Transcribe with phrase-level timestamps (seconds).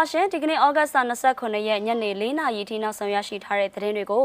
[0.00, 4.24] ပါရှင်ဒီကနေ့ဩဂတ်စ်29ရက်ညနေ4နာရီထိနောက်ဆုံးရရှိထားတဲ့သတင်းတွေကို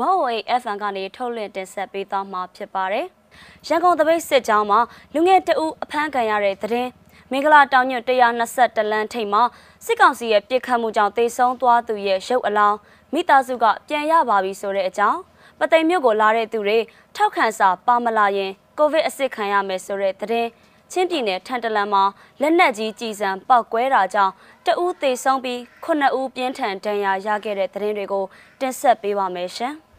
[0.00, 3.06] 108FM ကနေထုတ်လွှင့်တင်ဆက်ပေးသွားမှာဖြစ်ပါတယ်။
[3.68, 4.80] ရန်ကုန်တပိတ်စစ်ကြောင်းမှာ
[5.14, 6.90] လူငယ်တအူအဖမ်းခံရတဲ့သတင်း
[7.30, 9.42] မင်္ဂလာတောင်ညွတ်120လမ်းထိပ်မှာ
[9.86, 12.78] စစ်ကောင်စီရဲ့ပြစ်ခတ်မှုကြောင့်တေဆုံးသွားသူရဲ့ရုပ်အလောင်း
[13.14, 15.20] မိသားစုကပြန်ရပါပြီဆိုတဲ့အကြောင်း
[15.58, 16.78] ပသိမ်မြို့ကိုလာတဲ့သူတွေ
[17.16, 20.48] ထောက်ခံစာပါမလာရင်ကိုဗစ်အစ်စ်ခံရမယ်ဆိုတဲ့သတင်း
[20.94, 22.02] ချင်းပြည်နယ်ထန်တလန်မှာ
[22.40, 24.32] လက်နက်ကြီးကြီးစံပောက်ကွဲတာကြောင့်
[24.66, 28.24] တဦးသေဆုံးပြီးခုနှစ်ဦးပြင်းထန်ဒဏ်ရာရခဲ့တဲ့သတင်းတွေကို
[28.60, 29.74] တင်ဆက်ပေးပါမယ်ရှင်။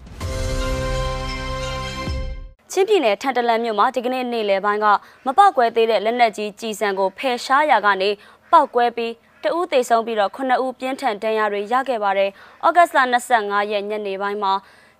[2.71, 4.85] ချင်းပြည်နယ်ထန်တလန်မြို့မှာဒီကနေ့နေ့လယ်ပိုင်းက
[5.25, 8.09] မပောက်ကွဲသေးတဲ့လက်နက်ကြီးကြီးစံကိုဖယ်ရှားရာကနေ
[8.51, 12.29] ပောက်ကွဲပြီးတဦးသေဆုံးပြီးတော့ခုနှစ်ဦးပြင်းထန်ဒဏ်ရာတွေရခဲ့ပါတယ်။
[12.65, 12.99] ဩဂတ်စ်လ
[13.35, 14.53] 25ရက်ညနေပိုင်းမှာ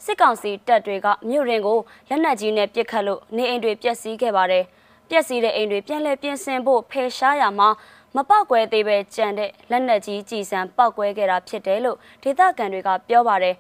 [0.06, 1.80] စစ်ကောင်စီတပ်တွေကမြို့ရင်ကို
[2.10, 4.66] လက်နက်ကြီးနဲ့ပစ်ခတ်လို့နေအိမ်တွေပျက်စီးခဲ့ပါတယ်။
[5.10, 7.70] ပျက်စီးတဲ့အိမ်တွေပြန်လည်ပြင်ဆင်ဖို့ဖယ်ရှားရမှာ
[8.16, 13.56] မပောက်ကွဲသေးပဲကြံတဲ့လက်နက်ကြီးကြည်စံပောက်ကွဲခဲ့တာဖြစ်တယ်လို့ဒေသခံတွေကပြောပါတယ်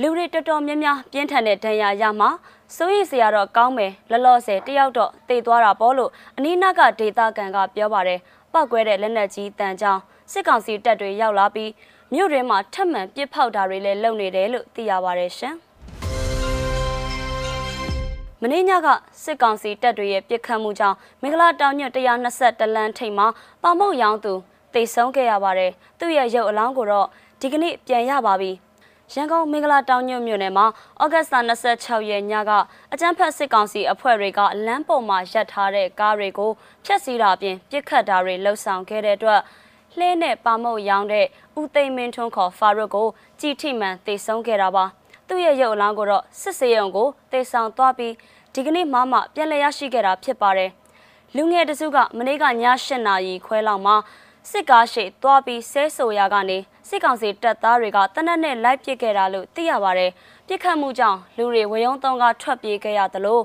[0.00, 2.30] လူတွေတော်တော်များများပြင်းထန်တဲ့ဒဏ်ရာရမှာ
[2.76, 8.20] စိုးရိမ်စရာတော့ကောင်းမယ်လလော့ဆယ်တယောက်တော့တေသွားတာပေါ့လို့အနီးနားကဒေသခံကပြောပါတယ်
[8.52, 10.00] ပောက်ကွဲတဲ့လက်နက်ကြီးတန်ကြောင်
[10.32, 11.70] စစ်ကောင်စီတပ်တွေရောက်လာပြီး
[12.14, 15.56] မြို့တွေမှာထပ်မံပစ်ဖောက်တာတွေလည်းလုပ်နေတယ်လို့သိရပါတယ်ရှင်။
[18.42, 18.88] မင်းညက
[19.22, 23.26] စစ်ကောင်စီတပ်တွေရဲ့ပစ်ခတ်မှုကြောင့်မင်္ဂလာတောင်ညွတ်120လမ်းထိပ်မှာ
[23.62, 24.32] ပေါမောက်ရောင်းသူ
[24.74, 27.06] တိတ်ဆုံးခဲ့ရပါတယ်။သူ့ရဲ့ရုပ်အလောင်းကိုတော့
[27.40, 28.50] ဒီကနေ့ပြန်ရပါပြီ။
[29.14, 30.66] ရန်ကုန်မင်္ဂလာတောင်ညွတ်မြို့နယ်မှာ
[31.02, 32.50] ဩဂတ်စ်26ရက်ညက
[32.92, 36.50] အကြမ်းဖက်စစ်ကောင်စီအဖွဲ့တွေကလမ်းပေါ်မှာရပ်ထားတဲ့ကားတွေကို
[36.84, 39.40] ဖျက်ဆီးတာအပြင်ပစ်ခတ်တာတွေလှုပ်ဆောင်ခဲ့တဲ့အတွက်
[39.98, 41.26] လှဲနဲ့ပါမုတ်ရောင်းတဲ့
[41.60, 43.08] ဦးသိမ်းမင်းထွန်းခေါ်ဖာရုတ်ကို
[43.40, 44.86] ကြည်ထိမှန်တိတ်ဆုံးခဲ့တာပါ။
[45.30, 48.14] သူ့ရဲ့ရုပ်အလောင်းကိုတော့စစ်စေးရုံကိုတေဆောင်သွားပြီး
[48.54, 50.70] ဒီကနေ့မှမှပြန်လည်ရရှိခဲ့တာဖြစ်ပါတယ်။
[51.36, 53.96] လူငယ်တစုကမနေ့ကည၈နာရီခွဲလောက်မှာ
[54.50, 60.10] စစ်ကားရှိသွားပြီးဆဲဆိုရာကနေစစ်ကောင်စီတပ်သားတွေကတနက်နဲ့လိုက်ပစ်ခဲ့တာလို့သိရပါတယ်။
[60.46, 63.40] ပြစ်ခတ်မှုကြောင့်လူတွေဝေယုံသုံးကထွက်ပြေးခဲ့ရသလို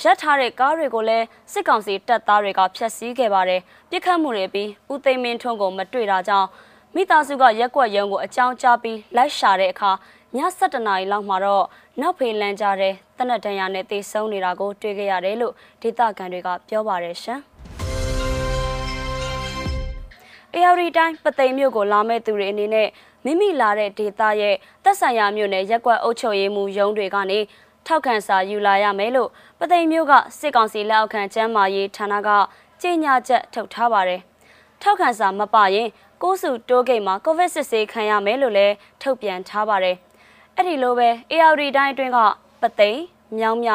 [0.00, 3.60] ရက်ထားတဲ့ကားတွေကိုလည်းစစ်ကောင်စီတပ်သားတွေကဖျက်ဆီးခဲ့ပါတယ်။
[3.90, 6.48] ပြစ်ခတ်မှုတွေပြီးဦးသိမ်းမင်းထွန်းကိုမတွေ့တာကြောင့်
[6.94, 9.90] မိသားစုကရက်ကွက်ရုံကိုအကြောင်းကြားပြီးလိုက်ရှာတဲ့အခါ
[10.23, 11.64] ည 7:00နာရီလောက်မှာတော့
[12.00, 17.40] နောက်ဖေးလန်းကြတဲ့တနက်တန်ရနဲ့တေဆုံးနေတာကိုတွေ့ခဲ့ရတယ်လို့ဒေသခံတွေကပြောပါတယ်ရှင်။
[20.56, 22.88] AR တိုင်းပသိမ်မြို့ကိုလာမဲ့သူတွေအနေနဲ့
[23.24, 27.38] မိမိလာတဲ့ဒေသရဲ့သက်ဆိုင်ရာမြို့နယ်ရက်ကွက်အုပ်ချုပ်ရေးမှူးရုံးတွေကနေ
[27.86, 29.30] ထောက်ခံစာယူလာရမယ်လို့
[29.60, 32.28] ပသိမ်မြို့ကစစ်ကောင်စီလက်အောက်ခံကျမ်းမာရေးဌာနက
[32.82, 34.20] ကြေညာချက်ထုတ်ထားပါတယ်။
[34.82, 35.88] ထောက်ခံစာမပါရင်
[36.22, 39.96] ကိုးစုတိုးဂိတ်မှာကိုဗစ်စစ်ဆေးခံရမယ်လို့လည်းထုတ်ပြန်ထားပါတယ်။
[40.58, 42.18] အဲ့ဒီလိုပဲ AR တိုင်းအတွင်းက
[42.62, 43.00] ပသိမ်
[43.38, 43.70] မြောင်းမြ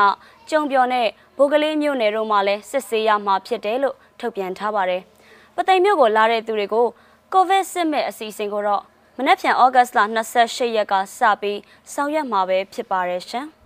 [0.49, 1.07] ကျုံပြော်နဲ့
[1.37, 5.01] ဘိုကလေးမြို့နယ်တို့မှာလည်းစစ်ဆေးရမှာဖြစ်တယ်လို့ထုတ်ပြန်ထားပါတယ်။
[5.55, 6.87] ပသိမ်မြို့ကိုလာတဲ့သူတွေကို
[7.33, 8.83] ကိုဗစ်စစ်မဲ့အစီအစဉ်ကိုတော့
[9.17, 9.99] မနက်ဖြန်ဩဂတ်စ်လ
[10.37, 11.59] 28ရက်ကစပြီး
[11.93, 13.47] ဆောင်ရွက်မှာပဲဖြစ်ပါတယ်ရှင်။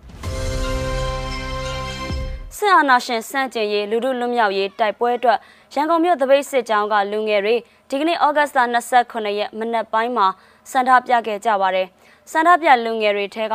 [2.56, 5.38] ဆင်အာနာရှင်စန့်ကျင်ရေးလူမှုလွတ်မြောက်ရေးတိုက်ပွဲအတွက်
[5.74, 7.56] ရန်ကုန်မြို့သပိတ်စစ်ကြောင်းကလူငယ်တွေ
[7.88, 8.60] ဒီကနေ့ဩဂတ်စ်လ
[9.00, 10.26] 29ရက်မနက်ပိုင်းမှာ
[10.70, 11.88] စံထားပြခဲ့ကြပါတယ်။
[12.30, 13.54] စန္ဒပြလူငယ်တွေထဲက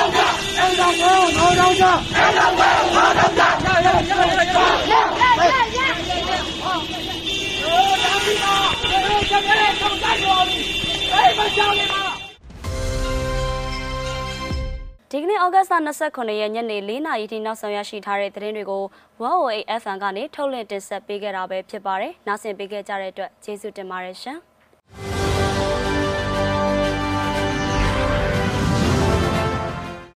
[15.12, 18.84] ဒီကနေ့ဩဂတ်စ်လ29ရက်ညနေ4နာရီထိနောက်ဆုံးရရှိထားတဲ့သတင်းတွေကို
[19.22, 24.38] 108FM ကနေထုတ်လွှင့်တင်ဆက်ပေးခဲ့တာပဲဖြစ်ပါတယ်။နားဆင်ပေးခဲ့ကြတဲ့အတွက်ကျေးဇူးတင်ပါတယ်ရှင်။